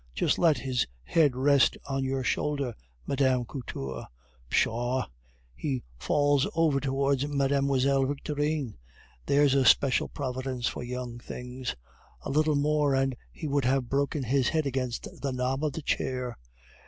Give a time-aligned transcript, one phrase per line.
[0.15, 2.73] Just let his head rest on your shoulder,
[3.05, 3.43] Mme.
[3.43, 4.07] Couture.
[4.49, 5.05] Pshaw!
[5.55, 8.05] he falls over towards Mlle.
[8.07, 8.79] Victorine.
[9.27, 11.75] There's a special providence for young things.
[12.23, 15.83] A little more, and he would have broken his head against the knob of the
[15.83, 16.35] chair.